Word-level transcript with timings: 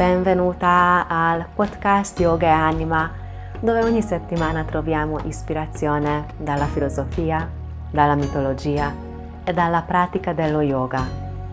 Benvenuta 0.00 1.06
al 1.06 1.46
podcast 1.54 2.18
Yoga 2.20 2.46
e 2.46 2.50
Anima, 2.50 3.12
dove 3.60 3.82
ogni 3.82 4.00
settimana 4.00 4.64
troviamo 4.64 5.18
ispirazione 5.24 6.26
dalla 6.38 6.64
filosofia, 6.64 7.46
dalla 7.90 8.14
mitologia 8.14 8.94
e 9.44 9.52
dalla 9.52 9.82
pratica 9.82 10.32
dello 10.32 10.62
yoga 10.62 11.06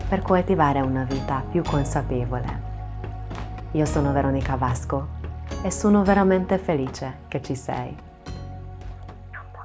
per 0.08 0.22
coltivare 0.22 0.80
una 0.80 1.04
vita 1.04 1.44
più 1.50 1.62
consapevole. 1.62 2.62
Io 3.72 3.84
sono 3.84 4.12
Veronica 4.12 4.56
Vasco 4.56 5.08
e 5.62 5.70
sono 5.70 6.02
veramente 6.02 6.56
felice 6.56 7.18
che 7.28 7.42
ci 7.42 7.54
sei. 7.54 7.94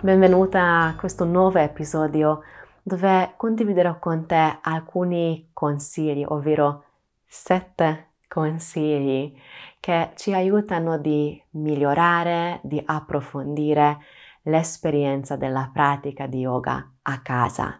Benvenuta 0.01 0.87
a 0.87 0.95
questo 0.97 1.23
nuovo 1.23 1.57
episodio 1.57 2.41
dove 2.81 3.31
condividerò 3.37 3.97
con 3.97 4.25
te 4.25 4.57
alcuni 4.61 5.51
consigli, 5.53 6.25
ovvero 6.27 6.83
sette 7.25 8.07
consigli 8.33 9.31
che 9.79 10.13
ci 10.15 10.33
aiutano 10.33 10.97
di 10.97 11.39
migliorare, 11.51 12.61
di 12.63 12.81
approfondire 12.83 13.99
l'esperienza 14.43 15.35
della 15.35 15.69
pratica 15.71 16.25
di 16.25 16.39
yoga 16.39 16.93
a 17.03 17.21
casa. 17.21 17.79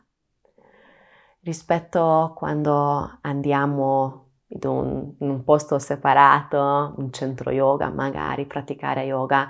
Rispetto 1.42 2.34
quando 2.36 3.18
andiamo 3.22 4.28
in 4.50 4.60
un, 4.70 5.16
in 5.18 5.30
un 5.32 5.44
posto 5.44 5.80
separato, 5.80 6.94
un 6.98 7.12
centro 7.12 7.50
yoga 7.50 7.90
magari, 7.90 8.46
praticare 8.46 9.06
yoga, 9.06 9.48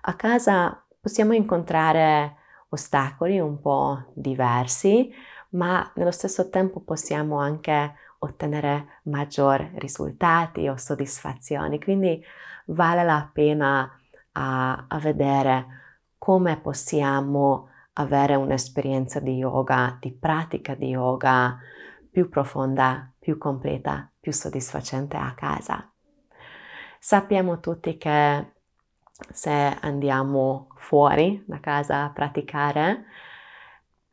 a 0.00 0.14
casa 0.14 0.84
possiamo 1.00 1.32
incontrare 1.32 2.38
ostacoli 2.70 3.38
un 3.38 3.60
po' 3.60 4.06
diversi, 4.14 5.14
ma 5.50 5.92
nello 5.94 6.10
stesso 6.10 6.50
tempo 6.50 6.80
possiamo 6.80 7.38
anche 7.38 7.94
ottenere 8.24 9.00
maggiori 9.04 9.70
risultati 9.76 10.68
o 10.68 10.76
soddisfazioni. 10.76 11.80
Quindi 11.80 12.22
vale 12.66 13.04
la 13.04 13.28
pena 13.32 13.90
a, 14.32 14.84
a 14.88 14.98
vedere 14.98 15.66
come 16.18 16.58
possiamo 16.58 17.68
avere 17.94 18.34
un'esperienza 18.34 19.20
di 19.20 19.36
yoga, 19.36 19.96
di 20.00 20.12
pratica 20.12 20.74
di 20.74 20.88
yoga 20.88 21.58
più 22.10 22.28
profonda, 22.28 23.12
più 23.18 23.38
completa, 23.38 24.10
più 24.18 24.32
soddisfacente 24.32 25.16
a 25.16 25.32
casa. 25.34 25.90
Sappiamo 26.98 27.60
tutti 27.60 27.98
che 27.98 28.52
se 29.30 29.78
andiamo 29.80 30.68
fuori 30.76 31.42
da 31.46 31.60
casa 31.60 32.04
a 32.04 32.10
praticare, 32.10 33.04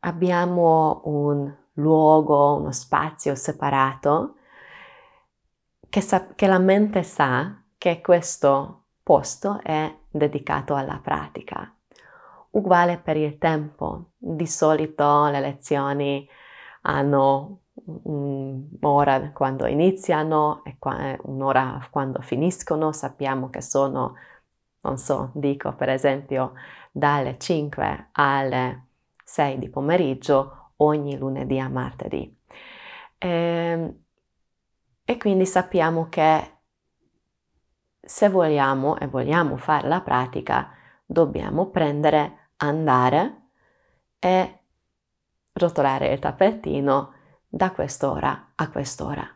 abbiamo 0.00 1.00
un 1.04 1.52
luogo, 1.74 2.56
uno 2.56 2.72
spazio 2.72 3.34
separato, 3.34 4.36
che, 5.88 6.00
sa- 6.00 6.34
che 6.34 6.46
la 6.46 6.58
mente 6.58 7.02
sa 7.02 7.62
che 7.76 8.00
questo 8.00 8.84
posto 9.02 9.60
è 9.62 9.94
dedicato 10.08 10.74
alla 10.74 10.98
pratica. 11.02 11.74
Uguale 12.50 12.98
per 12.98 13.16
il 13.16 13.38
tempo. 13.38 14.12
Di 14.16 14.46
solito 14.46 15.26
le 15.26 15.40
lezioni 15.40 16.28
hanno 16.82 17.60
un'ora 17.84 19.32
quando 19.32 19.66
iniziano 19.66 20.62
e 20.64 20.76
un'ora 21.22 21.86
quando 21.90 22.20
finiscono. 22.20 22.92
Sappiamo 22.92 23.48
che 23.48 23.62
sono, 23.62 24.14
non 24.80 24.98
so, 24.98 25.30
dico 25.34 25.74
per 25.74 25.88
esempio 25.88 26.52
dalle 26.90 27.38
5 27.38 28.08
alle 28.12 28.86
6 29.24 29.58
di 29.58 29.68
pomeriggio 29.70 30.61
ogni 30.82 31.16
lunedì 31.16 31.58
a 31.58 31.68
martedì. 31.68 32.38
E, 33.18 33.28
ehm, 33.28 34.00
e 35.04 35.16
quindi 35.18 35.46
sappiamo 35.46 36.08
che 36.08 36.50
se 38.00 38.28
vogliamo 38.28 38.98
e 38.98 39.06
vogliamo 39.06 39.56
fare 39.56 39.88
la 39.88 40.00
pratica, 40.00 40.70
dobbiamo 41.04 41.70
prendere, 41.70 42.50
andare 42.56 43.40
e 44.18 44.58
rotolare 45.54 46.12
il 46.12 46.18
tappetino 46.18 47.14
da 47.46 47.70
quest'ora 47.72 48.52
a 48.54 48.70
quest'ora. 48.70 49.28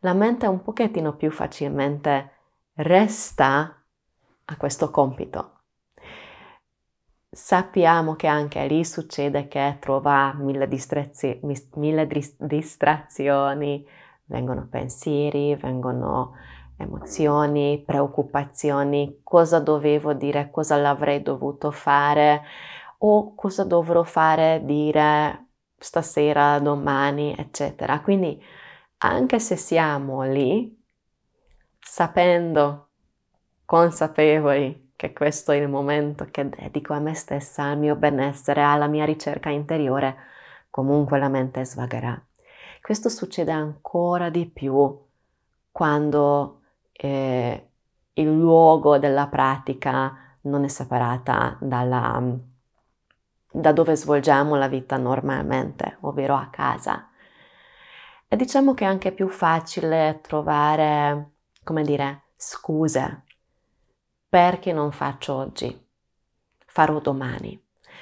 La 0.00 0.12
mente 0.14 0.46
un 0.46 0.62
pochettino 0.62 1.14
più 1.16 1.30
facilmente 1.30 2.30
resta 2.74 3.82
a 4.46 4.56
questo 4.56 4.90
compito 4.90 5.53
sappiamo 7.34 8.14
che 8.14 8.26
anche 8.28 8.66
lì 8.66 8.84
succede 8.84 9.48
che 9.48 9.78
trova 9.80 10.32
mille, 10.34 10.68
distrazio- 10.68 11.38
mille 11.74 12.06
distrazioni, 12.38 13.86
vengono 14.26 14.66
pensieri, 14.70 15.56
vengono 15.56 16.34
emozioni, 16.76 17.82
preoccupazioni, 17.84 19.20
cosa 19.22 19.58
dovevo 19.60 20.12
dire, 20.14 20.50
cosa 20.50 20.76
l'avrei 20.76 21.22
dovuto 21.22 21.70
fare? 21.70 22.42
O 22.98 23.34
cosa 23.34 23.64
dovrò 23.64 24.02
fare, 24.04 24.62
dire 24.64 25.48
stasera, 25.76 26.58
domani, 26.60 27.34
eccetera. 27.36 28.00
Quindi 28.00 28.42
anche 28.98 29.38
se 29.40 29.56
siamo 29.56 30.22
lì, 30.22 30.82
sapendo, 31.80 32.90
consapevoli 33.64 34.83
che 35.04 35.12
questo 35.12 35.52
è 35.52 35.56
il 35.56 35.68
momento 35.68 36.26
che 36.30 36.48
dedico 36.48 36.94
a 36.94 36.98
me 36.98 37.14
stessa, 37.14 37.64
al 37.64 37.78
mio 37.78 37.94
benessere, 37.94 38.62
alla 38.62 38.86
mia 38.86 39.04
ricerca 39.04 39.50
interiore, 39.50 40.16
comunque 40.70 41.18
la 41.18 41.28
mente 41.28 41.62
svagherà. 41.64 42.18
Questo 42.80 43.10
succede 43.10 43.52
ancora 43.52 44.30
di 44.30 44.46
più 44.46 44.98
quando 45.70 46.60
eh, 46.90 47.68
il 48.14 48.32
luogo 48.32 48.96
della 48.98 49.26
pratica 49.26 50.36
non 50.42 50.64
è 50.64 50.68
separata 50.68 51.58
dalla, 51.60 52.22
da 53.50 53.72
dove 53.72 53.96
svolgiamo 53.96 54.56
la 54.56 54.68
vita 54.68 54.96
normalmente, 54.96 55.98
ovvero 56.00 56.34
a 56.34 56.48
casa. 56.50 57.10
E 58.26 58.36
diciamo 58.36 58.72
che 58.72 58.84
è 58.84 58.88
anche 58.88 59.12
più 59.12 59.28
facile 59.28 60.20
trovare, 60.22 61.32
come 61.62 61.82
dire, 61.82 62.22
scuse 62.36 63.24
perché 64.34 64.72
non 64.72 64.90
faccio 64.90 65.32
oggi? 65.32 65.86
Farò 66.66 66.98
domani. 66.98 67.56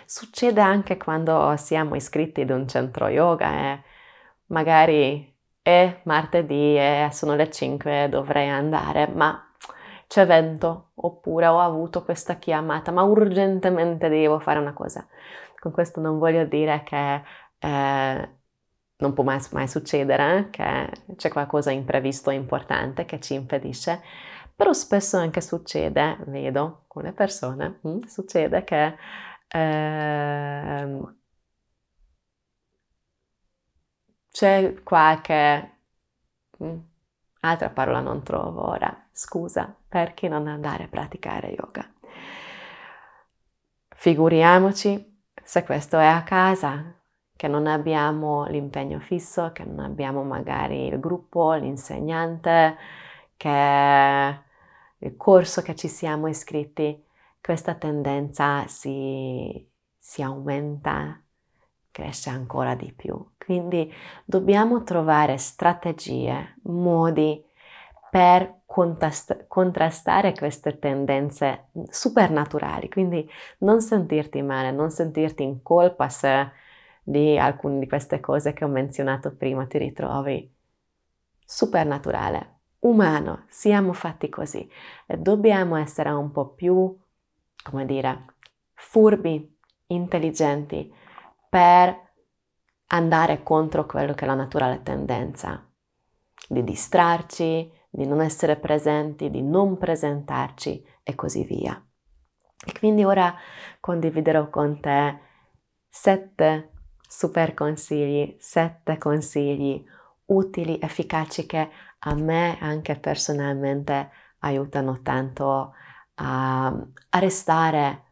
Succede 0.07 0.63
anche 0.63 0.97
quando 0.97 1.55
siamo 1.59 1.95
iscritti 1.95 2.41
ad 2.41 2.49
un 2.49 2.67
centro 2.67 3.09
yoga 3.09 3.51
e 3.53 3.83
magari 4.47 5.31
è 5.61 6.01
martedì 6.05 6.75
e 6.79 7.11
sono 7.13 7.35
le 7.35 7.51
5 7.51 8.05
e 8.05 8.09
dovrei 8.09 8.49
andare, 8.49 9.09
ma 9.09 9.47
c'è 10.07 10.25
vento 10.25 10.93
oppure 10.95 11.49
ho 11.49 11.61
avuto 11.61 12.03
questa 12.03 12.37
chiamata, 12.37 12.91
ma 12.93 13.03
urgentemente 13.03 14.09
devo 14.09 14.39
fare 14.39 14.59
una 14.59 14.73
cosa. 14.73 15.07
Con 15.59 15.71
questo 15.71 16.01
non 16.01 16.19
voglio 16.19 16.47
dire 16.47 16.83
che 16.83 17.23
eh, 17.59 18.31
non 18.97 19.13
può 19.13 19.23
mai, 19.23 19.39
mai 19.51 19.69
succedere, 19.69 20.39
eh, 20.39 20.51
che 20.51 20.91
c'è 21.15 21.29
qualcosa 21.29 21.71
imprevisto 21.73 22.31
importante 22.31 23.05
che 23.05 23.21
ci 23.21 23.35
impedisce, 23.35 24.01
però 24.63 24.75
spesso 24.75 25.17
anche 25.17 25.41
succede, 25.41 26.19
vedo 26.27 26.85
con 26.87 27.03
le 27.03 27.13
persone, 27.13 27.81
mh, 27.81 27.89
mm, 27.89 28.01
succede 28.03 28.63
che 28.63 28.97
eh, 29.49 31.01
c'è 34.31 34.75
qualche 34.85 35.79
mh, 36.59 36.65
mm, 36.65 36.79
altra 37.41 37.71
parola 37.71 37.99
non 37.99 38.23
trovo 38.23 38.69
ora, 38.69 39.09
scusa, 39.11 39.75
perché 39.89 40.29
non 40.29 40.47
andare 40.47 40.85
a 40.85 40.89
praticare 40.89 41.49
yoga? 41.49 41.93
Figuriamoci 43.97 45.25
se 45.43 45.65
questo 45.65 45.99
è 45.99 46.07
a 46.07 46.23
casa, 46.23 46.95
che 47.37 47.49
non 47.49 47.67
abbiamo 47.67 48.47
l'impegno 48.47 49.01
fisso, 49.01 49.51
che 49.53 49.65
non 49.65 49.81
abbiamo 49.81 50.23
magari 50.23 50.87
il 50.87 51.01
gruppo, 51.01 51.53
l'insegnante, 51.55 52.77
che 53.37 54.51
corso 55.17 55.63
che 55.63 55.75
ci 55.75 55.89
siamo 55.89 56.29
iscritti, 56.29 57.05
questa 57.41 57.75
tendenza 57.75 58.67
si, 58.69 59.69
si 59.99 60.23
aumenta, 60.23 61.21
cresce 61.91 62.31
ancora 62.31 62.75
di 62.75 62.93
più. 62.93 63.33
Quindi 63.37 63.93
dobbiamo 64.25 64.83
trovare 64.85 65.37
strategie, 65.39 66.57
modi 66.65 67.45
per 68.11 68.61
contrastare 68.67 70.33
queste 70.35 70.79
tendenze 70.79 71.69
supernaturali, 71.89 72.89
quindi 72.89 73.29
non 73.59 73.81
sentirti 73.81 74.43
male, 74.43 74.71
non 74.71 74.91
sentirti 74.91 75.43
in 75.43 75.63
colpa 75.63 76.09
se 76.09 76.51
di 77.03 77.39
alcune 77.39 77.79
di 77.79 77.89
queste 77.89 78.21
cose 78.21 78.53
che 78.53 78.65
ho 78.65 78.69
menzionato 78.69 79.35
prima 79.35 79.67
ti 79.67 79.79
ritrovi 79.79 80.55
supernaturale 81.45 82.52
umano, 82.83 83.45
siamo 83.49 83.93
fatti 83.93 84.29
così 84.29 84.69
dobbiamo 85.07 85.77
essere 85.77 86.11
un 86.11 86.31
po' 86.31 86.49
più, 86.49 86.97
come 87.63 87.87
dire, 87.87 88.25
furbi, 88.75 89.59
intelligenti 89.87 90.93
per 91.49 92.11
andare 92.89 93.43
contro 93.43 93.87
quello 93.87 94.15
che 94.15 94.25
è 94.25 94.29
la 94.29 94.35
naturale 94.35 94.83
tendenza 94.83 95.67
di 96.49 96.65
distrarci, 96.65 97.71
di 97.89 98.07
non 98.07 98.21
essere 98.21 98.57
presenti, 98.57 99.31
di 99.31 99.43
non 99.43 99.79
presentarci 99.79 100.85
e 101.03 101.15
così 101.15 101.45
via. 101.45 101.81
E 102.65 102.73
quindi 102.79 103.05
ora 103.05 103.35
condividerò 103.81 104.49
con 104.49 104.81
te 104.81 105.19
sette 105.89 106.73
super 107.07 107.55
consigli, 107.55 108.37
sette 108.39 108.99
consigli 108.99 109.85
utili, 110.27 110.79
efficaci 110.81 111.45
che 111.47 111.69
a 112.05 112.15
me 112.15 112.59
anche 112.61 112.97
personalmente 112.97 114.11
aiutano 114.39 115.03
tanto 115.03 115.75
a, 116.15 116.67
a 116.67 117.19
restare 117.19 118.05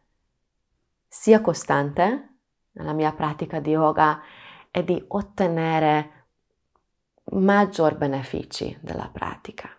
sia 1.07 1.41
costante 1.41 2.37
nella 2.71 2.93
mia 2.93 3.11
pratica 3.11 3.59
di 3.59 3.71
yoga 3.71 4.21
e 4.71 4.83
di 4.83 5.03
ottenere 5.09 6.19
maggior 7.33 7.97
benefici 7.97 8.77
della 8.81 9.09
pratica. 9.11 9.69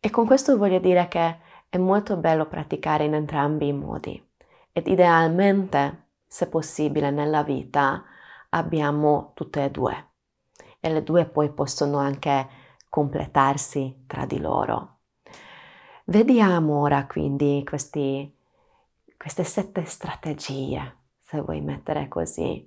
E 0.00 0.10
con 0.10 0.26
questo 0.26 0.56
voglio 0.56 0.78
dire 0.78 1.06
che 1.08 1.40
è 1.68 1.76
molto 1.76 2.16
bello 2.16 2.46
praticare 2.46 3.04
in 3.04 3.14
entrambi 3.14 3.68
i 3.68 3.72
modi 3.72 4.26
ed 4.72 4.86
idealmente, 4.86 6.06
se 6.26 6.48
possibile, 6.48 7.10
nella 7.10 7.42
vita 7.42 8.04
abbiamo 8.50 9.32
tutte 9.34 9.64
e 9.64 9.70
due 9.70 10.07
e 10.80 10.90
le 10.90 11.02
due 11.02 11.26
poi 11.26 11.52
possono 11.52 11.98
anche 11.98 12.48
completarsi 12.88 14.04
tra 14.06 14.26
di 14.26 14.38
loro. 14.38 14.96
Vediamo 16.04 16.80
ora 16.80 17.06
quindi 17.06 17.62
questi, 17.68 18.34
queste 19.16 19.44
sette 19.44 19.84
strategie, 19.84 20.96
se 21.18 21.40
vuoi 21.40 21.60
mettere 21.60 22.08
così, 22.08 22.66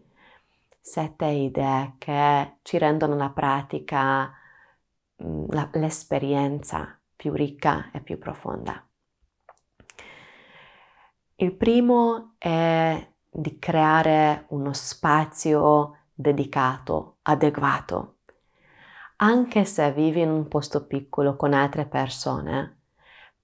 sette 0.79 1.25
idee 1.25 1.95
che 1.97 2.57
ci 2.61 2.77
rendono 2.77 3.15
la 3.15 3.29
pratica, 3.29 4.31
mm, 5.23 5.45
la, 5.49 5.69
l'esperienza 5.73 6.99
più 7.15 7.33
ricca 7.33 7.89
e 7.91 8.01
più 8.01 8.17
profonda. 8.17 8.85
Il 11.35 11.53
primo 11.53 12.35
è 12.37 13.11
di 13.27 13.57
creare 13.57 14.45
uno 14.49 14.73
spazio 14.73 15.97
dedicato, 16.21 17.17
adeguato. 17.23 18.17
Anche 19.17 19.65
se 19.65 19.91
vivi 19.91 20.21
in 20.21 20.29
un 20.29 20.47
posto 20.47 20.85
piccolo 20.85 21.35
con 21.35 21.53
altre 21.53 21.85
persone, 21.85 22.77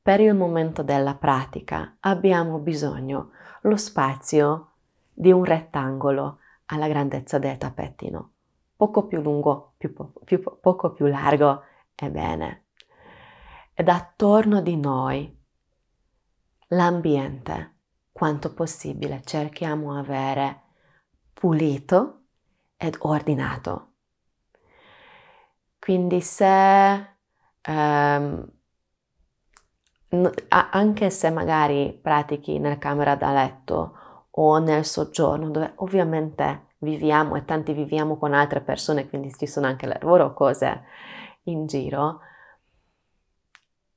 per 0.01 0.21
il 0.21 0.33
momento 0.33 0.83
della 0.83 1.15
pratica 1.15 1.97
abbiamo 2.00 2.59
bisogno 2.59 3.31
lo 3.63 3.75
spazio 3.75 4.71
di 5.13 5.31
un 5.31 5.44
rettangolo 5.44 6.39
alla 6.68 6.88
grandezza 6.88 7.39
del 7.39 7.57
tappetino, 7.57 8.31
poco 8.75 9.06
più 9.06 9.21
lungo, 9.21 9.74
più, 9.77 9.94
più, 10.24 10.41
poco 10.62 10.94
più 10.94 11.07
largo 11.07 11.63
e 11.94 12.09
bene. 12.09 12.65
Ed 13.74 13.89
attorno 13.89 14.62
di 14.62 14.77
noi 14.77 15.35
l'ambiente, 16.69 17.75
quanto 18.12 18.53
possibile, 18.53 19.21
cerchiamo 19.24 19.94
di 19.94 20.00
avere 20.00 20.62
pulito 21.33 22.16
ed 22.77 22.95
ordinato. 23.00 23.94
Quindi 25.79 26.21
se 26.21 27.15
ehm, 27.62 28.51
anche 30.50 31.09
se 31.09 31.29
magari 31.29 31.97
pratichi 32.01 32.59
nella 32.59 32.77
camera 32.77 33.15
da 33.15 33.33
letto 33.33 34.25
o 34.31 34.57
nel 34.59 34.85
soggiorno 34.85 35.50
dove 35.50 35.74
ovviamente 35.77 36.68
viviamo 36.79 37.35
e 37.35 37.45
tanti 37.45 37.74
viviamo 37.74 38.18
con 38.18 38.33
altre 38.33 38.62
persone, 38.62 39.09
quindi 39.09 39.33
ci 39.33 39.47
sono 39.47 39.65
anche 39.65 39.88
le 39.88 39.97
loro 40.01 40.33
cose 40.33 40.83
in 41.44 41.65
giro, 41.65 42.21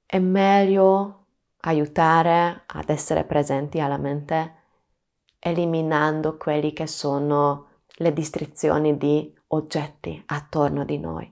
è 0.06 0.18
meglio 0.18 1.26
aiutare 1.60 2.62
ad 2.66 2.88
essere 2.88 3.24
presenti 3.24 3.80
alla 3.80 3.98
mente 3.98 4.54
eliminando 5.38 6.36
quelli 6.36 6.72
che 6.72 6.86
sono 6.86 7.69
le 8.00 8.12
distrazioni 8.12 8.96
di 8.96 9.32
oggetti 9.48 10.22
attorno 10.26 10.84
di 10.84 10.98
noi. 10.98 11.30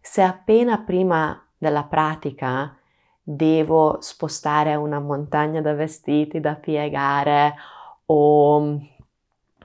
Se 0.00 0.22
appena 0.22 0.78
prima 0.78 1.40
della 1.58 1.84
pratica 1.84 2.76
devo 3.20 4.00
spostare 4.00 4.74
una 4.76 5.00
montagna 5.00 5.60
da 5.60 5.72
vestiti 5.74 6.38
da 6.38 6.54
piegare 6.54 7.54
o 8.06 8.78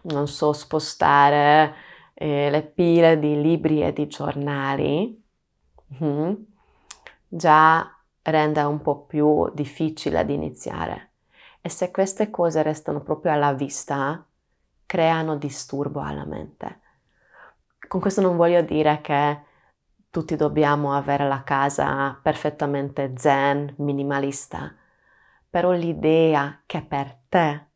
non 0.02 0.28
so, 0.28 0.54
spostare 0.54 1.76
eh, 2.14 2.50
le 2.50 2.64
pile 2.64 3.20
di 3.20 3.40
libri 3.40 3.84
e 3.84 3.94
di 3.94 4.08
giornali, 4.08 5.22
mm, 6.02 6.34
già 7.28 7.88
rende 8.24 8.62
un 8.62 8.82
po' 8.82 9.02
più 9.02 9.52
difficile 9.54 10.20
ad 10.20 10.30
iniziare. 10.30 11.12
E 11.62 11.70
se 11.70 11.92
queste 11.92 12.30
cose 12.30 12.64
restano 12.64 13.02
proprio 13.02 13.34
alla 13.34 13.54
vista, 13.54 14.26
creano 14.90 15.36
disturbo 15.36 16.02
alla 16.02 16.26
mente. 16.26 16.80
Con 17.88 18.02
questo 18.02 18.22
non 18.22 18.38
voglio 18.38 18.64
dire 18.64 19.02
che 19.02 19.44
tutti 20.10 20.36
dobbiamo 20.36 20.96
avere 20.96 21.28
la 21.28 21.44
casa 21.44 22.20
perfettamente 22.20 23.14
zen, 23.16 23.76
minimalista, 23.78 24.76
però 25.48 25.74
l'idea 25.74 26.64
che 26.66 26.82
per 26.82 27.20
te 27.30 27.68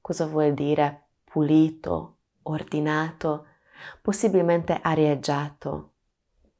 cosa 0.00 0.24
vuol 0.24 0.54
dire 0.54 1.08
pulito, 1.24 2.16
ordinato, 2.44 3.46
possibilmente 4.00 4.78
arieggiato, 4.80 5.92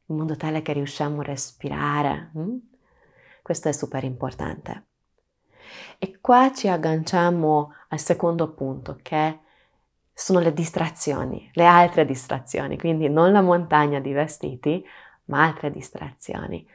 in 0.08 0.16
modo 0.16 0.36
tale 0.36 0.60
che 0.60 0.74
riusciamo 0.74 1.20
a 1.20 1.24
respirare. 1.24 2.30
Hm? 2.34 2.56
Questo 3.40 3.70
è 3.70 3.72
super 3.72 4.04
importante. 4.04 4.84
E 5.98 6.18
qua 6.20 6.52
ci 6.52 6.68
agganciamo 6.68 7.72
al 7.88 7.98
secondo 7.98 8.52
punto, 8.52 8.98
che 9.00 9.40
sono 10.14 10.38
le 10.38 10.52
distrazioni, 10.52 11.50
le 11.54 11.66
altre 11.66 12.04
distrazioni, 12.04 12.78
quindi 12.78 13.08
non 13.08 13.32
la 13.32 13.42
montagna 13.42 13.98
di 13.98 14.12
vestiti, 14.12 14.86
ma 15.26 15.44
altre 15.44 15.70
distrazioni, 15.70 16.66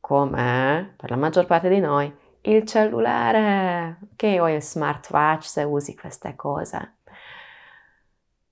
come 0.00 0.94
per 0.96 1.10
la 1.10 1.16
maggior 1.16 1.46
parte 1.46 1.68
di 1.70 1.80
noi 1.80 2.14
il 2.46 2.64
cellulare, 2.66 3.98
che 4.16 4.38
ho 4.40 4.48
il 4.48 4.62
smartwatch 4.62 5.44
se 5.46 5.62
usi 5.62 5.96
queste 5.96 6.34
cose. 6.36 6.96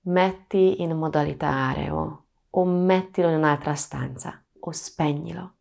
Metti 0.01 0.81
in 0.81 0.97
modalità 0.97 1.49
aereo 1.49 2.25
o 2.49 2.65
mettilo 2.65 3.29
in 3.29 3.35
un'altra 3.35 3.75
stanza 3.75 4.43
o 4.59 4.71
spegnilo. 4.71 5.55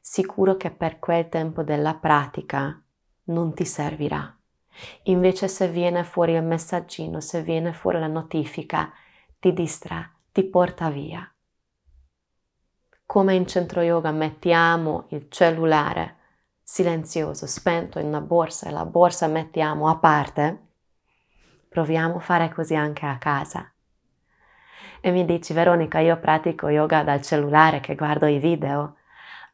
Sicuro 0.00 0.56
che 0.56 0.70
per 0.70 0.98
quel 0.98 1.28
tempo 1.28 1.62
della 1.62 1.94
pratica 1.94 2.82
non 3.24 3.54
ti 3.54 3.64
servirà. 3.64 4.36
Invece 5.04 5.48
se 5.48 5.68
viene 5.68 6.04
fuori 6.04 6.32
il 6.32 6.42
messaggino, 6.42 7.20
se 7.20 7.42
viene 7.42 7.72
fuori 7.72 7.98
la 7.98 8.06
notifica, 8.06 8.92
ti 9.38 9.52
distrà, 9.52 10.10
ti 10.30 10.44
porta 10.44 10.88
via. 10.90 11.26
Come 13.04 13.34
in 13.34 13.46
centro 13.46 13.82
yoga 13.82 14.10
mettiamo 14.10 15.06
il 15.08 15.26
cellulare 15.28 16.16
silenzioso, 16.62 17.46
spento 17.46 17.98
in 17.98 18.06
una 18.06 18.20
borsa 18.20 18.68
e 18.68 18.70
la 18.70 18.86
borsa 18.86 19.26
mettiamo 19.26 19.88
a 19.88 19.96
parte, 19.96 20.68
proviamo 21.68 22.16
a 22.16 22.20
fare 22.20 22.48
così 22.48 22.74
anche 22.74 23.04
a 23.04 23.18
casa. 23.18 23.70
E 25.00 25.10
mi 25.10 25.24
dici, 25.24 25.52
Veronica, 25.52 25.98
io 25.98 26.16
pratico 26.18 26.68
yoga 26.68 27.02
dal 27.02 27.20
cellulare 27.20 27.80
che 27.80 27.96
guardo 27.96 28.26
i 28.26 28.38
video. 28.38 28.96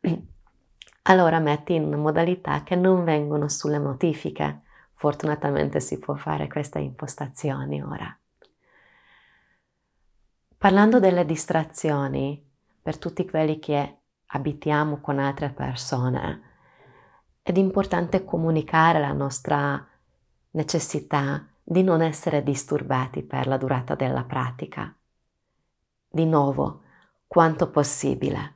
Allora 1.08 1.38
metti 1.38 1.75
in 1.75 1.84
una 1.84 1.96
modalità 1.96 2.62
che 2.62 2.76
non 2.76 3.02
vengono 3.02 3.48
sulle 3.48 3.78
notifiche. 3.78 4.60
Fortunatamente 4.99 5.78
si 5.78 6.00
può 6.00 6.17
fare 6.17 6.49
queste 6.49 6.81
impostazioni 6.81 7.81
ora. 7.81 8.19
Parlando 10.57 10.99
delle 10.99 11.25
distrazioni, 11.25 12.45
per 12.83 12.99
tutti 12.99 13.25
quelli 13.25 13.61
che 13.61 13.99
abitiamo 14.26 14.99
con 15.00 15.21
altre 15.21 15.50
persone, 15.50 16.43
è 17.40 17.57
importante 17.57 18.25
comunicare 18.25 18.99
la 18.99 19.12
nostra 19.12 19.87
necessità 20.50 21.47
di 21.62 21.85
non 21.85 22.02
essere 22.02 22.43
disturbati 22.43 23.23
per 23.23 23.47
la 23.47 23.57
durata 23.57 23.95
della 23.95 24.25
pratica. 24.25 24.93
Di 26.09 26.26
nuovo, 26.26 26.83
quanto 27.28 27.71
possibile. 27.71 28.55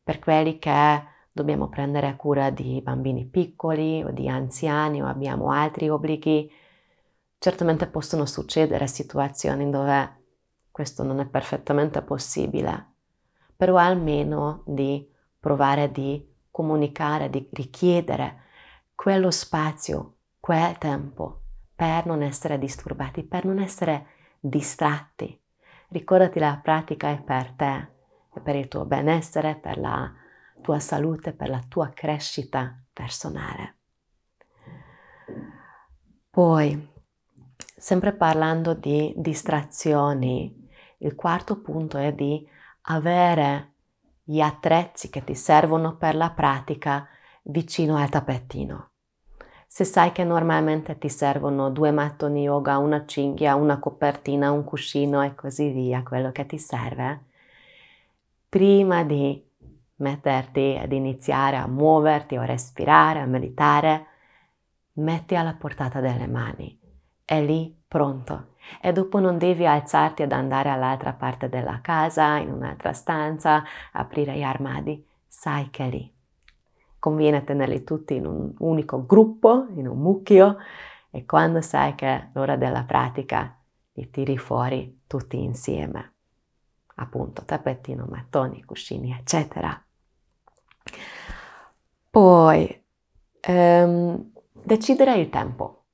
Per 0.00 0.20
quelli 0.20 0.60
che 0.60 1.16
dobbiamo 1.38 1.68
prendere 1.68 2.16
cura 2.16 2.50
di 2.50 2.80
bambini 2.82 3.24
piccoli 3.24 4.02
o 4.02 4.10
di 4.10 4.28
anziani 4.28 5.00
o 5.00 5.06
abbiamo 5.06 5.52
altri 5.52 5.88
obblighi, 5.88 6.50
certamente 7.38 7.86
possono 7.86 8.26
succedere 8.26 8.88
situazioni 8.88 9.70
dove 9.70 10.16
questo 10.72 11.04
non 11.04 11.20
è 11.20 11.26
perfettamente 11.26 12.02
possibile, 12.02 12.86
però 13.56 13.76
almeno 13.76 14.62
di 14.66 15.08
provare 15.38 15.92
di 15.92 16.26
comunicare, 16.50 17.30
di 17.30 17.48
richiedere 17.52 18.42
quello 18.96 19.30
spazio, 19.30 20.14
quel 20.40 20.76
tempo 20.78 21.42
per 21.74 22.04
non 22.06 22.22
essere 22.22 22.58
disturbati, 22.58 23.22
per 23.22 23.44
non 23.44 23.60
essere 23.60 24.06
distratti. 24.40 25.40
Ricordati 25.90 26.40
la 26.40 26.58
pratica 26.60 27.10
è 27.10 27.20
per 27.20 27.52
te 27.52 27.88
e 28.34 28.40
per 28.40 28.56
il 28.56 28.66
tuo 28.66 28.84
benessere, 28.84 29.54
per 29.54 29.78
la 29.78 30.12
tua 30.60 30.78
salute, 30.78 31.32
per 31.32 31.48
la 31.48 31.62
tua 31.68 31.90
crescita 31.90 32.80
personale. 32.92 33.76
Poi, 36.30 36.92
sempre 37.76 38.12
parlando 38.12 38.74
di 38.74 39.12
distrazioni, 39.16 40.68
il 40.98 41.14
quarto 41.14 41.60
punto 41.60 41.96
è 41.98 42.12
di 42.12 42.46
avere 42.82 43.72
gli 44.22 44.40
attrezzi 44.40 45.10
che 45.10 45.24
ti 45.24 45.34
servono 45.34 45.96
per 45.96 46.14
la 46.14 46.30
pratica 46.30 47.08
vicino 47.44 47.96
al 47.96 48.08
tappetino. 48.08 48.90
Se 49.66 49.84
sai 49.84 50.12
che 50.12 50.24
normalmente 50.24 50.96
ti 50.98 51.08
servono 51.08 51.70
due 51.70 51.90
mattoni 51.90 52.42
yoga, 52.42 52.78
una 52.78 53.04
cinghia, 53.04 53.54
una 53.54 53.78
copertina, 53.78 54.50
un 54.50 54.64
cuscino 54.64 55.22
e 55.22 55.34
così 55.34 55.70
via, 55.70 56.02
quello 56.02 56.32
che 56.32 56.46
ti 56.46 56.58
serve, 56.58 57.24
prima 58.48 59.04
di 59.04 59.47
metterti 59.98 60.78
ad 60.80 60.92
iniziare 60.92 61.56
a 61.56 61.66
muoverti 61.66 62.36
o 62.36 62.40
a 62.40 62.46
respirare, 62.46 63.20
a 63.20 63.26
meditare, 63.26 64.06
metti 64.94 65.34
alla 65.36 65.54
portata 65.54 66.00
delle 66.00 66.26
mani. 66.26 66.78
È 67.24 67.40
lì 67.40 67.76
pronto. 67.86 68.54
E 68.80 68.92
dopo 68.92 69.18
non 69.18 69.38
devi 69.38 69.66
alzarti 69.66 70.22
ed 70.22 70.32
andare 70.32 70.68
all'altra 70.68 71.12
parte 71.12 71.48
della 71.48 71.80
casa, 71.80 72.36
in 72.36 72.50
un'altra 72.50 72.92
stanza, 72.92 73.64
aprire 73.92 74.36
gli 74.36 74.42
armadi. 74.42 75.04
Sai 75.26 75.70
che 75.70 75.84
è 75.86 75.90
lì. 75.90 76.14
Conviene 76.98 77.44
tenerli 77.44 77.84
tutti 77.84 78.14
in 78.14 78.26
un 78.26 78.52
unico 78.58 79.06
gruppo, 79.06 79.68
in 79.74 79.86
un 79.86 79.98
mucchio, 79.98 80.56
e 81.10 81.24
quando 81.24 81.60
sai 81.60 81.94
che 81.94 82.06
è 82.06 82.28
l'ora 82.34 82.56
della 82.56 82.82
pratica, 82.82 83.56
li 83.92 84.10
tiri 84.10 84.36
fuori 84.36 85.02
tutti 85.06 85.42
insieme. 85.42 86.14
Appunto, 86.96 87.44
tappettino, 87.44 88.06
mattoni, 88.08 88.64
cuscini, 88.64 89.12
eccetera. 89.12 89.80
Poi, 92.10 92.84
ehm, 93.40 94.32
decidere 94.52 95.16
il 95.16 95.30
tempo. 95.30 95.84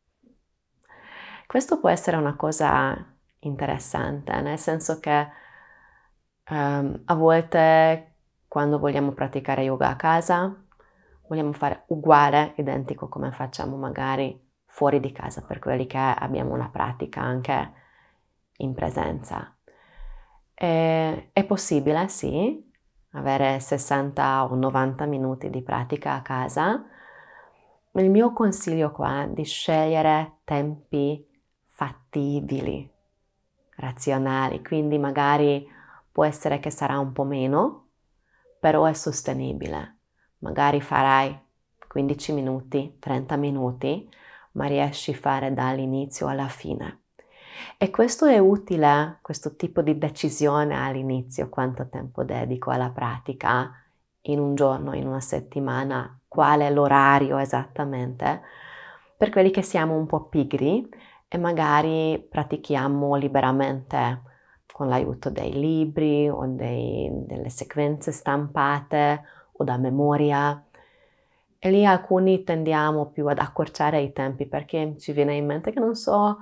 Questo 1.46 1.78
può 1.78 1.88
essere 1.88 2.16
una 2.16 2.34
cosa 2.36 3.16
interessante, 3.40 4.40
nel 4.40 4.58
senso 4.58 4.98
che 4.98 5.28
um, 6.50 7.02
a 7.04 7.14
volte 7.14 8.14
quando 8.48 8.78
vogliamo 8.78 9.12
praticare 9.12 9.62
yoga 9.62 9.88
a 9.88 9.96
casa, 9.96 10.64
vogliamo 11.28 11.52
fare 11.52 11.84
uguale, 11.88 12.54
identico 12.56 13.08
come 13.08 13.32
facciamo 13.32 13.76
magari 13.76 14.40
fuori 14.66 15.00
di 15.00 15.12
casa 15.12 15.42
per 15.42 15.58
quelli 15.58 15.86
che 15.86 15.98
abbiamo 15.98 16.54
una 16.54 16.68
pratica 16.68 17.20
anche 17.20 17.72
in 18.58 18.74
presenza. 18.74 19.56
E, 20.54 21.30
è 21.32 21.44
possibile, 21.44 22.08
sì, 22.08 22.63
avere 23.14 23.60
60 23.60 24.44
o 24.44 24.54
90 24.54 25.06
minuti 25.06 25.50
di 25.50 25.62
pratica 25.62 26.14
a 26.14 26.22
casa. 26.22 26.84
Il 27.92 28.10
mio 28.10 28.32
consiglio 28.32 28.90
qua 28.90 29.22
è 29.22 29.28
di 29.28 29.44
scegliere 29.44 30.38
tempi 30.44 31.26
fattibili, 31.62 32.88
razionali, 33.76 34.62
quindi 34.62 34.98
magari 34.98 35.66
può 36.10 36.24
essere 36.24 36.60
che 36.60 36.70
sarà 36.70 36.98
un 36.98 37.12
po' 37.12 37.24
meno, 37.24 37.86
però 38.58 38.84
è 38.84 38.92
sostenibile. 38.94 39.98
Magari 40.38 40.80
farai 40.80 41.36
15 41.86 42.32
minuti, 42.32 42.96
30 42.98 43.36
minuti, 43.36 44.08
ma 44.52 44.66
riesci 44.66 45.12
a 45.12 45.16
fare 45.16 45.52
dall'inizio 45.52 46.26
alla 46.26 46.48
fine. 46.48 47.03
E 47.78 47.90
questo 47.90 48.26
è 48.26 48.38
utile, 48.38 49.18
questo 49.22 49.56
tipo 49.56 49.82
di 49.82 49.98
decisione 49.98 50.76
all'inizio, 50.76 51.48
quanto 51.48 51.88
tempo 51.88 52.24
dedico 52.24 52.70
alla 52.70 52.90
pratica 52.90 53.72
in 54.22 54.38
un 54.38 54.54
giorno, 54.54 54.94
in 54.94 55.06
una 55.06 55.20
settimana, 55.20 56.18
qual 56.28 56.60
è 56.60 56.70
l'orario 56.70 57.38
esattamente, 57.38 58.40
per 59.16 59.30
quelli 59.30 59.50
che 59.50 59.62
siamo 59.62 59.96
un 59.96 60.06
po' 60.06 60.24
pigri 60.24 60.88
e 61.28 61.38
magari 61.38 62.24
pratichiamo 62.28 63.14
liberamente 63.16 64.22
con 64.72 64.88
l'aiuto 64.88 65.30
dei 65.30 65.52
libri 65.52 66.28
o 66.28 66.46
dei, 66.46 67.08
delle 67.26 67.48
sequenze 67.48 68.12
stampate 68.12 69.22
o 69.52 69.64
da 69.64 69.76
memoria. 69.76 70.64
E 71.58 71.70
lì 71.70 71.86
alcuni 71.86 72.44
tendiamo 72.44 73.06
più 73.06 73.26
ad 73.28 73.38
accorciare 73.38 74.00
i 74.00 74.12
tempi 74.12 74.46
perché 74.46 74.96
ci 74.98 75.12
viene 75.12 75.34
in 75.34 75.46
mente 75.46 75.72
che 75.72 75.80
non 75.80 75.94
so, 75.94 76.38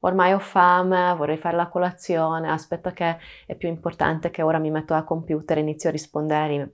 ormai 0.00 0.32
ho 0.32 0.38
fame, 0.38 1.14
vorrei 1.14 1.36
fare 1.36 1.56
la 1.56 1.68
colazione, 1.68 2.50
aspetta 2.50 2.92
che 2.92 3.18
è 3.46 3.54
più 3.54 3.68
importante 3.68 4.30
che 4.30 4.42
ora 4.42 4.58
mi 4.58 4.70
metto 4.70 4.94
al 4.94 5.04
computer 5.04 5.58
e 5.58 5.60
inizio 5.60 5.88
a 5.88 5.92
rispondere, 5.92 6.72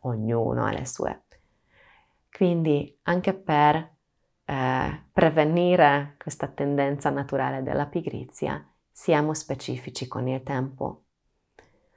ognuno 0.00 0.64
ha 0.64 0.72
le 0.72 0.86
sue. 0.86 1.22
Quindi 2.30 2.98
anche 3.02 3.34
per 3.34 3.96
eh, 4.44 5.04
prevenire 5.12 6.16
questa 6.18 6.48
tendenza 6.48 7.10
naturale 7.10 7.62
della 7.62 7.86
pigrizia, 7.86 8.64
siamo 8.90 9.34
specifici 9.34 10.06
con 10.06 10.26
il 10.28 10.42
tempo. 10.42 11.04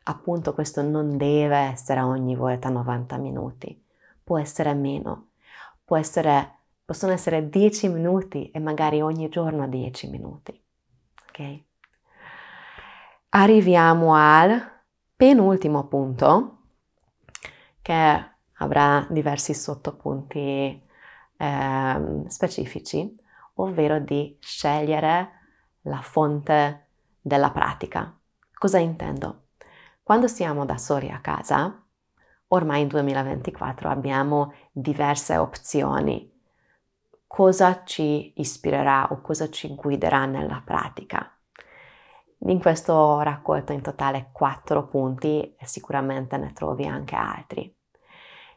Appunto 0.03 0.53
questo 0.53 0.81
non 0.81 1.17
deve 1.17 1.57
essere 1.57 2.01
ogni 2.01 2.35
volta 2.35 2.69
90 2.69 3.17
minuti, 3.17 3.81
può 4.23 4.37
essere 4.37 4.73
meno, 4.73 5.29
può 5.83 5.97
essere, 5.97 6.62
possono 6.85 7.13
essere 7.13 7.49
10 7.49 7.89
minuti 7.89 8.49
e 8.51 8.59
magari 8.59 9.01
ogni 9.01 9.29
giorno 9.29 9.67
10 9.67 10.09
minuti. 10.09 10.61
Ok? 11.27 11.63
Arriviamo 13.29 14.13
al 14.15 14.61
penultimo 15.15 15.87
punto 15.87 16.57
che 17.81 18.31
avrà 18.57 19.05
diversi 19.09 19.53
sottopunti 19.53 20.81
eh, 21.37 22.23
specifici, 22.27 23.15
ovvero 23.55 23.99
di 23.99 24.37
scegliere 24.39 25.31
la 25.81 26.01
fonte 26.01 26.87
della 27.19 27.51
pratica. 27.51 28.17
Cosa 28.53 28.77
intendo? 28.77 29.47
Quando 30.01 30.27
siamo 30.27 30.65
da 30.65 30.77
soli 30.77 31.09
a 31.09 31.19
casa, 31.19 31.81
ormai 32.47 32.81
in 32.81 32.87
2024 32.87 33.89
abbiamo 33.89 34.53
diverse 34.71 35.37
opzioni. 35.37 36.32
Cosa 37.35 37.81
ci 37.83 38.31
ispirerà 38.35 39.07
o 39.09 39.19
cosa 39.21 39.49
ci 39.49 39.73
guiderà 39.73 40.25
nella 40.25 40.61
pratica? 40.63 41.35
In 42.45 42.59
questo 42.59 42.93
ho 42.93 43.21
raccolto 43.21 43.73
in 43.73 43.81
totale 43.81 44.29
quattro 44.31 44.85
punti 44.85 45.55
e 45.57 45.65
sicuramente 45.65 46.37
ne 46.37 46.53
trovi 46.53 46.85
anche 46.85 47.15
altri. 47.15 47.75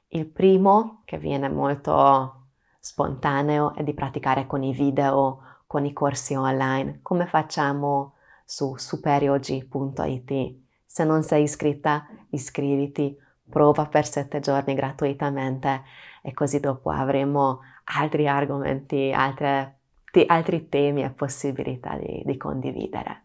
Il 0.09 0.27
primo, 0.27 1.01
che 1.07 1.17
viene 1.17 1.49
molto 1.49 2.49
spontaneo 2.79 3.75
e 3.75 3.83
di 3.83 3.95
praticare 3.95 4.47
con 4.47 4.63
i 4.63 4.75
video, 4.75 5.63
con 5.67 5.87
i 5.87 5.95
corsi 5.95 6.35
online, 6.35 6.99
come 7.01 7.25
facciamo 7.25 8.17
su 8.45 8.77
superiogi.it. 8.77 10.57
Se 10.85 11.03
non 11.03 11.23
sei 11.23 11.45
iscritta, 11.45 12.07
iscriviti, 12.29 13.17
prova 13.49 13.87
per 13.87 14.07
sette 14.07 14.41
giorni 14.41 14.75
gratuitamente 14.75 15.83
e 16.21 16.35
così 16.35 16.61
dopo 16.61 16.91
avremo 16.91 17.61
altri 17.95 18.27
argomenti, 18.27 19.13
altre, 19.13 19.79
t- 20.11 20.25
altri 20.27 20.69
temi 20.69 21.03
e 21.03 21.11
possibilità 21.11 21.97
di, 21.97 22.23
di 22.25 22.37
condividere. 22.37 23.23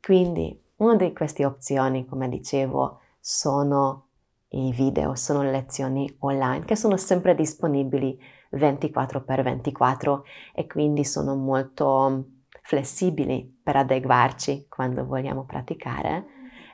Quindi 0.00 0.58
una 0.76 0.96
di 0.96 1.12
queste 1.12 1.44
opzioni, 1.44 2.06
come 2.06 2.28
dicevo, 2.28 3.00
sono 3.20 4.06
i 4.52 4.72
video, 4.72 5.14
sono 5.14 5.42
lezioni 5.42 6.12
online 6.20 6.64
che 6.64 6.74
sono 6.74 6.96
sempre 6.96 7.34
disponibili 7.34 8.18
24x24 8.52 10.20
e 10.54 10.66
quindi 10.66 11.04
sono 11.04 11.36
molto 11.36 12.24
flessibili 12.62 13.60
per 13.62 13.76
adeguarci 13.76 14.66
quando 14.68 15.04
vogliamo 15.04 15.44
praticare 15.44 16.26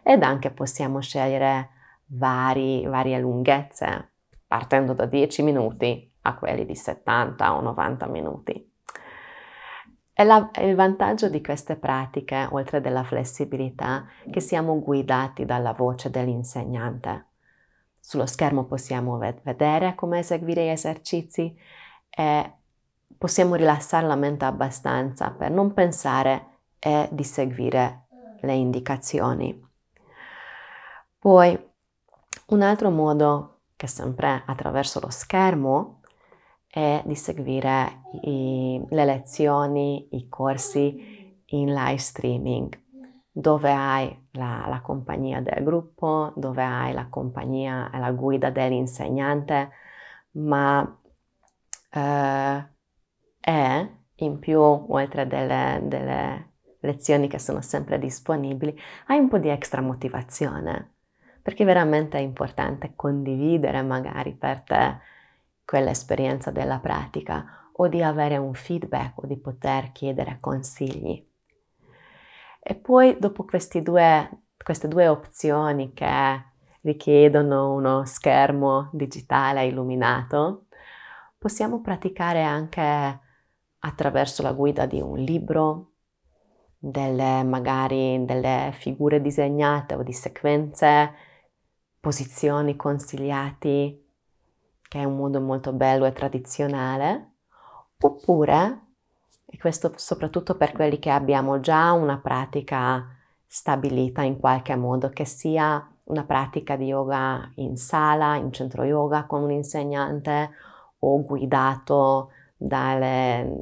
ed 0.02 0.22
anche 0.22 0.50
possiamo 0.50 1.00
scegliere 1.00 1.70
vari, 2.06 2.86
varie 2.86 3.18
lunghezze 3.18 4.12
partendo 4.46 4.94
da 4.94 5.06
10 5.06 5.42
minuti 5.42 6.14
a 6.26 6.34
quelli 6.34 6.64
di 6.66 6.74
70 6.74 7.54
o 7.54 7.60
90 7.60 8.06
minuti. 8.06 8.72
E 10.18 10.24
la, 10.24 10.50
il 10.60 10.74
vantaggio 10.74 11.28
di 11.28 11.42
queste 11.42 11.76
pratiche, 11.76 12.48
oltre 12.50 12.80
della 12.80 13.04
flessibilità, 13.04 14.06
che 14.30 14.40
siamo 14.40 14.80
guidati 14.80 15.44
dalla 15.44 15.72
voce 15.72 16.08
dell'insegnante. 16.10 17.26
Sullo 18.00 18.24
schermo 18.24 18.64
possiamo 18.64 19.18
vedere 19.18 19.94
come 19.94 20.20
eseguire 20.20 20.64
gli 20.64 20.70
esercizi 20.70 21.54
e 22.08 22.52
possiamo 23.18 23.56
rilassare 23.56 24.06
la 24.06 24.14
mente 24.14 24.44
abbastanza 24.44 25.30
per 25.30 25.50
non 25.50 25.74
pensare 25.74 26.60
e 26.78 27.08
di 27.10 27.24
seguire 27.24 28.06
le 28.40 28.54
indicazioni. 28.54 29.60
Poi 31.18 31.58
un 32.46 32.62
altro 32.62 32.90
modo 32.90 33.60
che 33.74 33.86
sempre 33.86 34.42
attraverso 34.46 35.00
lo 35.00 35.10
schermo 35.10 35.95
è 36.76 37.02
di 37.06 37.14
seguire 37.14 38.02
i, 38.20 38.84
le 38.86 39.04
lezioni, 39.06 40.08
i 40.10 40.28
corsi 40.28 41.40
in 41.46 41.72
live 41.72 41.96
streaming. 41.96 42.78
dove 43.38 43.70
hai 43.70 44.28
la, 44.32 44.66
la 44.68 44.80
compagnia 44.82 45.40
del 45.40 45.62
gruppo, 45.62 46.32
dove 46.36 46.62
hai 46.62 46.92
la 46.94 47.08
compagnia 47.08 47.90
e 47.90 47.98
la 47.98 48.10
guida 48.12 48.50
dell'insegnante, 48.50 49.70
ma 50.32 51.00
eh, 51.90 52.66
è 53.40 53.90
in 54.16 54.38
più, 54.38 54.60
oltre 54.60 55.26
delle, 55.26 55.80
delle 55.84 56.52
lezioni 56.80 57.28
che 57.28 57.38
sono 57.38 57.60
sempre 57.60 57.98
disponibili, 57.98 58.78
hai 59.06 59.18
un 59.18 59.28
po' 59.28 59.38
di 59.38 59.48
extra 59.48 59.82
motivazione, 59.82 60.94
perché 61.42 61.64
veramente 61.64 62.18
è 62.18 62.22
importante 62.22 62.92
condividere 62.96 63.82
magari 63.82 64.34
per 64.34 64.62
te 64.62 64.98
quell'esperienza 65.66 66.50
della 66.50 66.78
pratica 66.78 67.70
o 67.72 67.88
di 67.88 68.02
avere 68.02 68.38
un 68.38 68.54
feedback 68.54 69.18
o 69.22 69.26
di 69.26 69.36
poter 69.36 69.92
chiedere 69.92 70.38
consigli. 70.40 71.22
E 72.60 72.74
poi 72.74 73.18
dopo 73.18 73.44
due, 73.82 74.30
queste 74.56 74.88
due 74.88 75.08
opzioni 75.08 75.92
che 75.92 76.44
richiedono 76.80 77.74
uno 77.74 78.04
schermo 78.04 78.88
digitale 78.92 79.66
illuminato, 79.66 80.66
possiamo 81.36 81.80
praticare 81.80 82.42
anche 82.42 83.20
attraverso 83.78 84.42
la 84.42 84.52
guida 84.52 84.86
di 84.86 85.00
un 85.00 85.18
libro, 85.18 85.92
delle, 86.78 87.42
magari 87.42 88.24
delle 88.24 88.70
figure 88.72 89.20
disegnate 89.20 89.94
o 89.94 90.02
di 90.02 90.12
sequenze, 90.12 91.12
posizioni 92.00 92.76
consigliati, 92.76 94.05
che 94.88 95.00
è 95.00 95.04
un 95.04 95.16
modo 95.16 95.40
molto 95.40 95.72
bello 95.72 96.04
e 96.04 96.12
tradizionale, 96.12 97.32
oppure, 97.98 98.80
e 99.46 99.58
questo 99.58 99.92
soprattutto 99.96 100.56
per 100.56 100.72
quelli 100.72 100.98
che 100.98 101.10
abbiamo 101.10 101.60
già 101.60 101.92
una 101.92 102.18
pratica 102.18 103.06
stabilita 103.46 104.22
in 104.22 104.38
qualche 104.38 104.76
modo, 104.76 105.08
che 105.08 105.24
sia 105.24 105.88
una 106.04 106.24
pratica 106.24 106.76
di 106.76 106.86
yoga 106.86 107.50
in 107.56 107.76
sala, 107.76 108.36
in 108.36 108.52
centro 108.52 108.84
yoga 108.84 109.24
con 109.24 109.42
un 109.42 109.50
insegnante 109.50 110.50
o 111.00 111.24
guidato 111.24 112.30
dalle, 112.56 113.60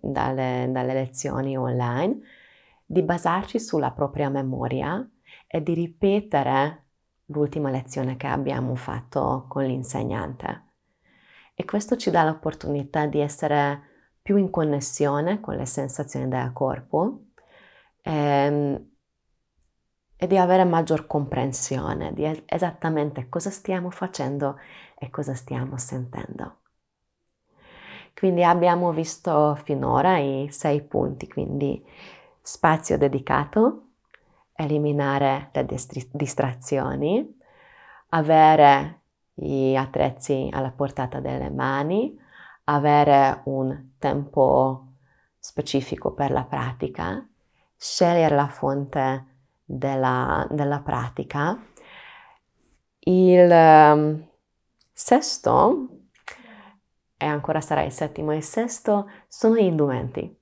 dalle, 0.00 0.68
dalle 0.70 0.94
lezioni 0.94 1.56
online, 1.56 2.20
di 2.84 3.02
basarci 3.02 3.60
sulla 3.60 3.92
propria 3.92 4.28
memoria 4.28 5.08
e 5.46 5.62
di 5.62 5.74
ripetere 5.74 6.86
l'ultima 7.30 7.70
lezione 7.70 8.16
che 8.16 8.26
abbiamo 8.26 8.74
fatto 8.74 9.44
con 9.48 9.64
l'insegnante. 9.64 10.68
E 11.54 11.64
questo 11.64 11.96
ci 11.96 12.10
dà 12.10 12.24
l'opportunità 12.24 13.06
di 13.06 13.20
essere 13.20 13.88
più 14.22 14.36
in 14.36 14.50
connessione 14.50 15.40
con 15.40 15.56
le 15.56 15.66
sensazioni 15.66 16.28
del 16.28 16.52
corpo 16.52 17.24
ehm, 18.02 18.88
e 20.16 20.26
di 20.26 20.36
avere 20.36 20.64
maggior 20.64 21.06
comprensione 21.06 22.12
di 22.12 22.44
esattamente 22.46 23.28
cosa 23.28 23.50
stiamo 23.50 23.90
facendo 23.90 24.58
e 24.98 25.08
cosa 25.10 25.34
stiamo 25.34 25.78
sentendo. 25.78 26.56
Quindi 28.14 28.44
abbiamo 28.44 28.92
visto 28.92 29.54
finora 29.64 30.18
i 30.18 30.48
sei 30.50 30.82
punti, 30.82 31.26
quindi 31.26 31.82
spazio 32.42 32.98
dedicato, 32.98 33.89
eliminare 34.62 35.50
le 35.52 35.66
distrazioni, 36.12 37.38
avere 38.10 39.00
gli 39.34 39.74
attrezzi 39.74 40.48
alla 40.52 40.70
portata 40.70 41.20
delle 41.20 41.50
mani, 41.50 42.18
avere 42.64 43.40
un 43.44 43.92
tempo 43.98 44.86
specifico 45.38 46.12
per 46.12 46.30
la 46.30 46.44
pratica, 46.44 47.26
scegliere 47.76 48.34
la 48.34 48.48
fonte 48.48 49.26
della, 49.64 50.46
della 50.50 50.80
pratica. 50.80 51.58
Il 52.98 53.50
um, 53.50 54.28
sesto 54.92 55.88
e 57.16 57.26
ancora 57.26 57.60
sarà 57.60 57.82
il 57.82 57.92
settimo 57.92 58.32
e 58.32 58.36
il 58.36 58.42
sesto, 58.42 59.10
sono 59.26 59.56
gli 59.56 59.64
indumenti. 59.64 60.38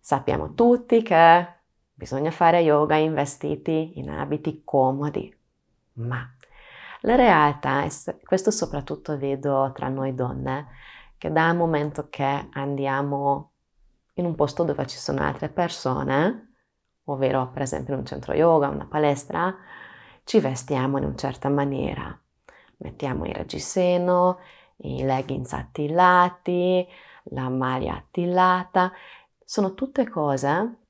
Sappiamo 0.00 0.54
tutti 0.54 1.02
che 1.02 1.57
bisogna 1.98 2.30
fare 2.30 2.60
yoga 2.60 2.94
in 2.94 3.12
vestiti, 3.12 3.98
in 3.98 4.08
abiti 4.08 4.62
comodi, 4.64 5.36
ma 5.94 6.32
la 7.00 7.16
realtà 7.16 7.82
è, 7.82 7.88
questo 8.22 8.52
soprattutto 8.52 9.18
vedo 9.18 9.72
tra 9.74 9.88
noi 9.88 10.14
donne, 10.14 10.68
che 11.18 11.32
dal 11.32 11.56
momento 11.56 12.06
che 12.08 12.48
andiamo 12.52 13.50
in 14.14 14.26
un 14.26 14.36
posto 14.36 14.62
dove 14.62 14.86
ci 14.86 14.96
sono 14.96 15.22
altre 15.22 15.48
persone, 15.48 16.52
ovvero 17.06 17.50
per 17.50 17.62
esempio 17.62 17.94
in 17.94 18.00
un 18.00 18.06
centro 18.06 18.32
yoga, 18.32 18.68
una 18.68 18.86
palestra, 18.86 19.52
ci 20.22 20.38
vestiamo 20.38 20.98
in 20.98 21.04
una 21.04 21.16
certa 21.16 21.48
maniera. 21.48 22.16
Mettiamo 22.76 23.26
il 23.26 23.34
reggiseno, 23.34 24.38
i 24.82 25.02
leggings 25.02 25.52
attillati, 25.52 26.86
la 27.30 27.48
maglia 27.48 27.96
attillata, 27.96 28.92
sono 29.44 29.74
tutte 29.74 30.08
cose 30.08 30.86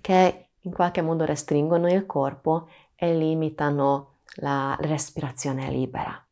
che 0.00 0.48
in 0.60 0.72
qualche 0.72 1.02
modo 1.02 1.24
restringono 1.24 1.88
il 1.88 2.06
corpo 2.06 2.68
e 2.94 3.14
limitano 3.14 4.16
la 4.36 4.76
respirazione 4.80 5.70
libera. 5.70 6.22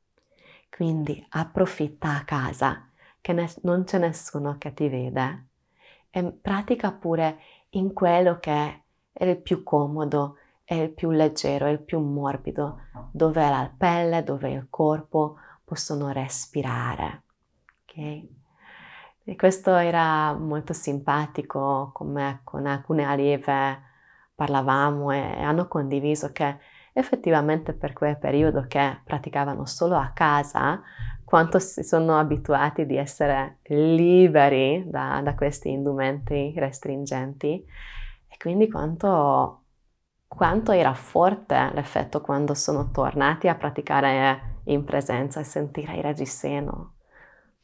Quindi 0.69 1.25
approfitta 1.31 2.17
a 2.17 2.25
casa 2.25 2.91
che 3.21 3.33
ne- 3.33 3.53
non 3.63 3.85
c'è 3.85 3.99
nessuno 3.99 4.59
che 4.59 4.75
ti 4.75 4.89
vede 4.89 5.47
e 6.11 6.23
pratica 6.33 6.93
pure 6.93 7.39
in 7.71 7.93
quello 7.93 8.39
che 8.39 8.85
è 9.13 9.25
il 9.25 9.37
più 9.39 9.63
comodo, 9.63 10.37
è 10.65 10.75
il 10.75 10.91
più 10.91 11.11
leggero, 11.11 11.67
è 11.67 11.71
il 11.71 11.81
più 11.81 12.01
morbido, 12.01 12.81
dove 13.11 13.49
la 13.49 13.73
pelle, 13.77 14.23
dove 14.23 14.51
il 14.51 14.67
corpo, 14.71 15.37
possono 15.65 16.11
respirare. 16.13 17.23
Okay? 17.83 18.45
E 19.29 19.35
questo 19.35 19.75
era 19.75 20.33
molto 20.35 20.73
simpatico 20.73 21.91
come 21.93 22.43
con 22.45 22.65
alcune 22.65 23.03
allieve 23.03 23.83
parlavamo 24.37 25.11
e 25.11 25.43
hanno 25.43 25.67
condiviso 25.67 26.31
che 26.31 26.59
effettivamente 26.93 27.73
per 27.73 27.93
quel 27.93 28.19
periodo 28.19 28.67
che 28.69 29.01
praticavano 29.05 29.67
solo 29.67 29.97
a 29.97 30.13
casa, 30.15 30.81
quanto 31.25 31.59
si 31.59 31.83
sono 31.83 32.17
abituati 32.19 32.87
di 32.87 32.97
essere 32.97 33.59
liberi 33.65 34.85
da, 34.87 35.21
da 35.25 35.35
questi 35.35 35.71
indumenti 35.71 36.53
restringenti 36.57 37.67
e 38.29 38.37
quindi 38.39 38.71
quanto, 38.71 39.65
quanto 40.29 40.71
era 40.71 40.95
forte 40.95 41.73
l'effetto 41.75 42.21
quando 42.21 42.55
sono 42.55 42.93
tornati 42.93 43.49
a 43.49 43.57
praticare 43.57 44.61
in 44.67 44.85
presenza 44.85 45.41
e 45.41 45.45
sentire 45.45 45.97
il 45.97 46.03
reggiseno, 46.03 46.96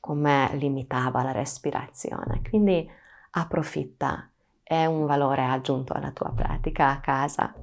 come 0.02 0.50
limitava 0.54 1.22
la 1.22 1.30
respirazione. 1.30 2.42
Quindi 2.42 2.90
approfitta, 3.30 4.28
è 4.60 4.84
un 4.84 5.06
valore 5.06 5.44
aggiunto 5.44 5.92
alla 5.92 6.10
tua 6.10 6.32
pratica 6.34 6.88
a 6.88 6.98
casa. 6.98 7.54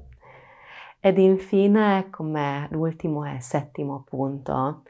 Ed 1.02 1.18
infine, 1.18 2.08
come 2.10 2.70
l'ultimo 2.72 3.26
e 3.26 3.42
settimo 3.42 4.04
punto, 4.08 4.84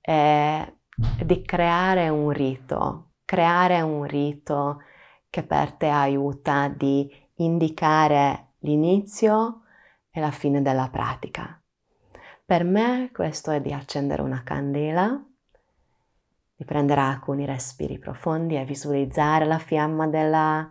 è 0.00 0.72
di 1.20 1.42
creare 1.42 2.08
un 2.10 2.30
rito, 2.30 3.14
creare 3.24 3.80
un 3.80 4.04
rito 4.04 4.80
che 5.28 5.42
per 5.42 5.72
te 5.72 5.88
aiuta 5.88 6.68
di 6.68 7.10
indicare 7.38 8.52
l'inizio 8.58 9.62
e 10.10 10.20
la 10.20 10.30
fine 10.30 10.62
della 10.62 10.88
pratica. 10.90 11.60
Per 12.44 12.62
me 12.62 13.10
questo 13.12 13.50
è 13.50 13.60
di 13.60 13.72
accendere 13.72 14.22
una 14.22 14.44
candela, 14.44 15.20
di 16.64 16.70
prendere 16.70 17.02
alcuni 17.02 17.44
respiri 17.44 17.98
profondi 17.98 18.56
e 18.56 18.64
visualizzare 18.64 19.44
la 19.44 19.58
fiamma 19.58 20.06
della, 20.06 20.68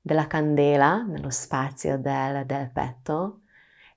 della 0.00 0.26
candela 0.26 1.02
nello 1.02 1.30
spazio 1.30 1.96
del, 1.96 2.44
del 2.44 2.68
petto, 2.70 3.42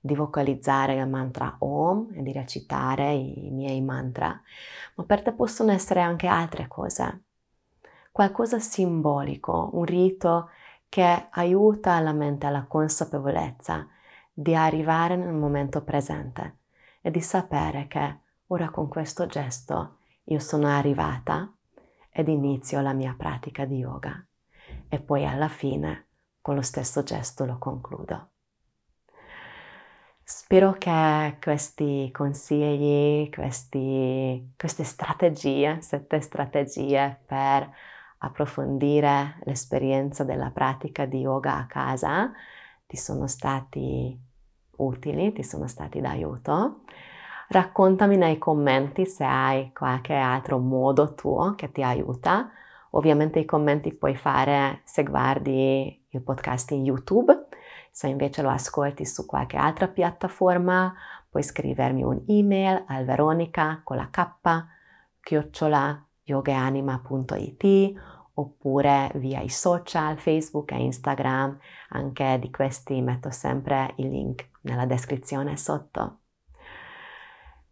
di 0.00 0.14
vocalizzare 0.14 0.94
il 0.94 1.08
mantra 1.08 1.56
Om 1.58 2.10
e 2.14 2.22
di 2.22 2.32
recitare 2.32 3.12
i 3.12 3.50
miei 3.50 3.80
mantra, 3.80 4.40
ma 4.94 5.04
per 5.04 5.22
te 5.22 5.32
possono 5.32 5.72
essere 5.72 6.00
anche 6.00 6.28
altre 6.28 6.68
cose, 6.68 7.22
qualcosa 8.12 8.60
simbolico, 8.60 9.70
un 9.72 9.84
rito 9.84 10.50
che 10.88 11.26
aiuta 11.30 11.98
la 12.00 12.12
mente 12.12 12.46
alla 12.46 12.66
consapevolezza 12.68 13.86
di 14.32 14.54
arrivare 14.54 15.16
nel 15.16 15.34
momento 15.34 15.82
presente 15.82 16.58
e 17.00 17.10
di 17.10 17.20
sapere 17.20 17.86
che 17.88 18.18
ora 18.48 18.70
con 18.70 18.86
questo 18.88 19.26
gesto 19.26 19.96
io 20.24 20.38
sono 20.38 20.68
arrivata 20.68 21.52
ed 22.10 22.28
inizio 22.28 22.80
la 22.80 22.92
mia 22.92 23.14
pratica 23.16 23.64
di 23.64 23.78
yoga 23.78 24.24
e 24.88 25.00
poi 25.00 25.26
alla 25.26 25.48
fine 25.48 26.08
con 26.40 26.54
lo 26.54 26.62
stesso 26.62 27.02
gesto 27.02 27.44
lo 27.44 27.58
concludo. 27.58 28.30
Spero 30.24 30.72
che 30.72 31.36
questi 31.42 32.10
consigli, 32.12 33.28
questi, 33.28 34.52
queste 34.56 34.84
strategie, 34.84 35.80
sette 35.80 36.20
strategie 36.20 37.22
per 37.26 37.70
approfondire 38.18 39.40
l'esperienza 39.44 40.24
della 40.24 40.50
pratica 40.50 41.06
di 41.06 41.20
yoga 41.20 41.56
a 41.56 41.66
casa, 41.66 42.32
ti 42.86 42.96
sono 42.96 43.26
stati 43.26 44.18
utili, 44.76 45.32
ti 45.32 45.42
sono 45.42 45.66
stati 45.66 46.00
d'aiuto. 46.00 46.84
Raccontami 47.52 48.16
nei 48.16 48.38
commenti 48.38 49.04
se 49.04 49.24
hai 49.24 49.72
qualche 49.74 50.14
altro 50.14 50.56
modo 50.56 51.12
tuo 51.12 51.54
che 51.54 51.70
ti 51.70 51.82
aiuta. 51.82 52.50
Ovviamente 52.92 53.40
i 53.40 53.44
commenti 53.44 53.92
puoi 53.92 54.16
fare 54.16 54.80
se 54.84 55.02
guardi 55.02 56.02
il 56.08 56.22
podcast 56.22 56.70
in 56.70 56.86
YouTube, 56.86 57.48
se 57.90 58.08
invece 58.08 58.40
lo 58.40 58.48
ascolti 58.48 59.04
su 59.04 59.26
qualche 59.26 59.58
altra 59.58 59.86
piattaforma 59.86 60.94
puoi 61.28 61.42
scrivermi 61.42 62.02
un'email 62.02 62.84
al 62.86 63.04
veronica 63.04 63.82
con 63.84 63.98
la 63.98 64.08
k 64.10 64.30
chiocciola 65.20 66.06
yogaanima.it 66.22 67.92
oppure 68.32 69.10
via 69.16 69.42
i 69.42 69.50
social, 69.50 70.16
Facebook 70.16 70.72
e 70.72 70.82
Instagram. 70.84 71.58
Anche 71.90 72.38
di 72.40 72.50
questi 72.50 73.02
metto 73.02 73.30
sempre 73.30 73.92
il 73.96 74.08
link 74.08 74.48
nella 74.62 74.86
descrizione 74.86 75.58
sotto. 75.58 76.21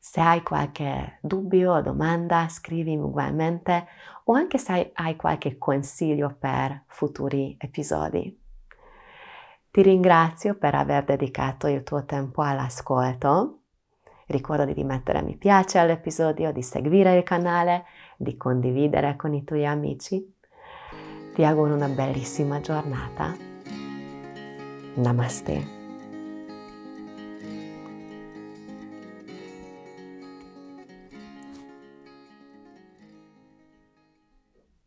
Se 0.02 0.18
hai 0.18 0.42
qualche 0.42 1.18
dubbio 1.20 1.74
o 1.74 1.82
domanda, 1.82 2.48
scrivimi 2.48 3.02
ugualmente 3.02 3.86
o 4.24 4.32
anche 4.32 4.56
se 4.56 4.92
hai 4.94 5.14
qualche 5.14 5.58
consiglio 5.58 6.34
per 6.38 6.84
futuri 6.86 7.54
episodi. 7.60 8.34
Ti 9.70 9.82
ringrazio 9.82 10.54
per 10.54 10.74
aver 10.74 11.04
dedicato 11.04 11.66
il 11.66 11.84
tuo 11.84 12.06
tempo 12.06 12.40
all'ascolto. 12.40 13.58
Ricordati 14.26 14.72
di 14.72 14.84
mettere 14.84 15.22
mi 15.22 15.36
piace 15.36 15.78
all'episodio, 15.78 16.50
di 16.50 16.62
seguire 16.62 17.14
il 17.16 17.22
canale, 17.22 17.84
di 18.16 18.38
condividere 18.38 19.16
con 19.16 19.34
i 19.34 19.44
tuoi 19.44 19.66
amici. 19.66 20.34
Ti 21.34 21.44
auguro 21.44 21.74
una 21.74 21.88
bellissima 21.88 22.60
giornata. 22.60 23.36
Namaste. 24.94 25.79